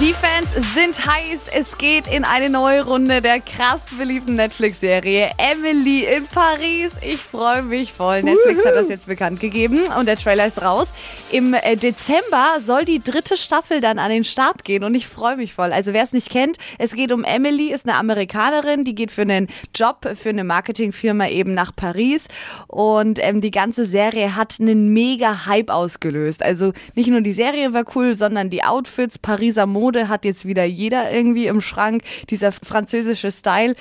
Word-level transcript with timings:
Die 0.00 0.12
Fans 0.12 0.48
sind 0.74 1.06
heiß. 1.06 1.42
Es 1.54 1.78
geht 1.78 2.08
in 2.08 2.24
eine 2.24 2.50
neue 2.50 2.84
Runde 2.84 3.22
der 3.22 3.38
krass 3.38 3.90
beliebten 3.96 4.34
Netflix-Serie 4.34 5.30
Emily 5.38 6.04
in 6.04 6.26
Paris. 6.26 6.94
Ich 7.00 7.20
freue 7.20 7.62
mich 7.62 7.92
voll. 7.92 8.24
Netflix 8.24 8.64
hat 8.64 8.74
das 8.74 8.88
jetzt 8.88 9.06
bekannt 9.06 9.38
gegeben 9.38 9.82
und 9.96 10.06
der 10.06 10.16
Trailer 10.16 10.46
ist 10.46 10.60
raus. 10.60 10.92
Im 11.30 11.54
äh, 11.54 11.76
Dezember 11.76 12.56
soll 12.60 12.84
die 12.84 13.04
dritte 13.04 13.36
Staffel 13.36 13.80
dann 13.80 14.00
an 14.00 14.10
den 14.10 14.24
Start 14.24 14.64
gehen 14.64 14.82
und 14.82 14.96
ich 14.96 15.06
freue 15.06 15.36
mich 15.36 15.54
voll. 15.54 15.72
Also 15.72 15.92
wer 15.92 16.02
es 16.02 16.12
nicht 16.12 16.28
kennt, 16.28 16.56
es 16.78 16.94
geht 16.94 17.12
um 17.12 17.22
Emily, 17.22 17.72
ist 17.72 17.88
eine 17.88 17.96
Amerikanerin, 17.96 18.82
die 18.82 18.96
geht 18.96 19.12
für 19.12 19.22
einen 19.22 19.46
Job 19.76 20.08
für 20.16 20.30
eine 20.30 20.42
Marketingfirma 20.42 21.28
eben 21.28 21.54
nach 21.54 21.70
Paris 21.74 22.26
und 22.66 23.20
ähm, 23.22 23.40
die 23.40 23.52
ganze 23.52 23.86
Serie 23.86 24.34
hat 24.34 24.56
einen 24.58 24.92
mega 24.92 25.46
Hype 25.46 25.70
ausgelöst. 25.70 26.42
Also 26.42 26.72
nicht 26.96 27.10
nur 27.10 27.20
die 27.20 27.32
Serie 27.32 27.72
war 27.72 27.84
cool, 27.94 28.16
sondern 28.16 28.50
die 28.50 28.64
Outfits, 28.64 29.20
Pariser 29.20 29.66
Mode 29.66 29.83
Mode 29.84 30.08
hat 30.08 30.24
jetzt 30.24 30.46
wieder 30.46 30.64
jeder 30.64 31.12
irgendwie 31.12 31.46
im 31.46 31.60
Schrank. 31.60 32.02
Dieser 32.30 32.52
französische 32.52 33.30
Style 33.30 33.74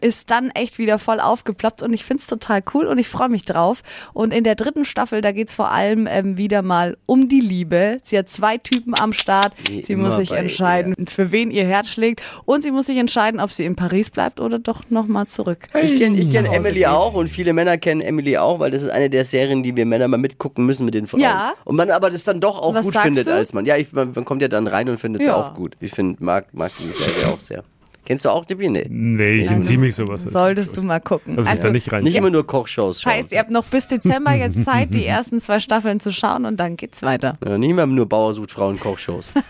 ist 0.00 0.30
dann 0.30 0.50
echt 0.50 0.78
wieder 0.78 0.98
voll 0.98 1.20
aufgeploppt 1.20 1.82
und 1.82 1.92
ich 1.92 2.04
finde 2.04 2.22
es 2.22 2.26
total 2.26 2.62
cool 2.72 2.86
und 2.86 2.96
ich 2.98 3.06
freue 3.08 3.28
mich 3.28 3.44
drauf. 3.44 3.82
Und 4.14 4.32
in 4.32 4.44
der 4.44 4.54
dritten 4.54 4.86
Staffel, 4.86 5.20
da 5.20 5.32
geht 5.32 5.48
es 5.48 5.54
vor 5.54 5.70
allem 5.70 6.08
ähm, 6.10 6.38
wieder 6.38 6.62
mal 6.62 6.96
um 7.04 7.28
die 7.28 7.40
Liebe. 7.40 8.00
Sie 8.02 8.16
hat 8.16 8.30
zwei 8.30 8.56
Typen 8.56 8.94
am 8.98 9.12
Start. 9.12 9.52
Wie 9.68 9.82
sie 9.82 9.94
muss 9.96 10.16
sich 10.16 10.30
entscheiden, 10.32 10.94
für 11.06 11.32
wen 11.32 11.50
ihr 11.50 11.66
Herz 11.66 11.88
schlägt 11.88 12.22
und 12.46 12.62
sie 12.62 12.70
muss 12.70 12.86
sich 12.86 12.96
entscheiden, 12.96 13.38
ob 13.38 13.52
sie 13.52 13.64
in 13.66 13.76
Paris 13.76 14.08
bleibt 14.10 14.40
oder 14.40 14.58
doch 14.58 14.88
nochmal 14.88 15.26
zurück. 15.26 15.68
Ich 15.82 15.98
kenne 15.98 16.16
ich 16.18 16.30
kenn 16.30 16.46
Emily 16.46 16.76
geht. 16.80 16.86
auch 16.86 17.12
und 17.12 17.28
viele 17.28 17.52
Männer 17.52 17.76
kennen 17.76 18.00
Emily 18.00 18.38
auch, 18.38 18.58
weil 18.58 18.70
das 18.70 18.82
ist 18.82 18.88
eine 18.90 19.10
der 19.10 19.26
Serien, 19.26 19.62
die 19.62 19.76
wir 19.76 19.84
Männer 19.84 20.08
mal 20.08 20.16
mitgucken 20.16 20.64
müssen 20.64 20.86
mit 20.86 20.94
den 20.94 21.06
Frauen. 21.06 21.20
Ja. 21.20 21.52
Und 21.66 21.76
man 21.76 21.90
aber 21.90 22.08
das 22.08 22.24
dann 22.24 22.40
doch 22.40 22.58
auch 22.58 22.72
Was 22.72 22.86
gut 22.86 22.96
findet 22.96 23.26
du? 23.26 23.34
als 23.34 23.52
Mann. 23.52 23.66
Ja, 23.66 23.76
ich, 23.76 23.92
man, 23.92 24.12
man 24.14 24.24
kommt 24.24 24.40
ja 24.40 24.48
dann 24.48 24.66
rein 24.66 24.88
und 24.88 24.98
findet 24.98 25.22
es 25.22 25.28
Ja. 25.28 25.36
auch 25.36 25.41
gut. 25.50 25.76
Ich 25.80 25.92
finde, 25.92 26.22
mag, 26.22 26.46
mag 26.52 26.72
die 26.78 26.90
Serie 26.90 27.28
auch 27.28 27.40
sehr. 27.40 27.64
Kennst 28.04 28.24
du 28.24 28.30
auch, 28.30 28.44
Debbie? 28.44 28.68
Nee. 28.68 28.86
Nee, 28.88 29.42
ich 29.44 29.50
entziehe 29.50 29.78
mich 29.78 29.94
sowas. 29.94 30.22
Solltest 30.22 30.76
du 30.76 30.82
mal 30.82 30.98
gucken. 31.00 31.38
Also, 31.38 31.62
da 31.62 31.70
nicht 31.70 31.92
rein. 31.92 32.02
Nicht 32.02 32.16
immer 32.16 32.30
nur 32.30 32.44
Kochshows 32.44 32.96
Das 32.96 33.02
schauen. 33.02 33.12
heißt, 33.12 33.32
ihr 33.32 33.38
habt 33.38 33.50
noch 33.52 33.64
bis 33.64 33.86
Dezember 33.86 34.34
jetzt 34.34 34.64
Zeit, 34.64 34.92
die 34.94 35.06
ersten 35.06 35.40
zwei 35.40 35.60
Staffeln 35.60 36.00
zu 36.00 36.10
schauen 36.12 36.44
und 36.44 36.56
dann 36.58 36.76
geht's 36.76 37.02
weiter. 37.02 37.38
Ja, 37.44 37.58
nicht 37.58 37.70
immer 37.70 37.86
nur 37.86 38.08
Bauer 38.08 38.32
sucht 38.34 38.50
Frauen 38.50 38.78
Kochshows. 38.80 39.30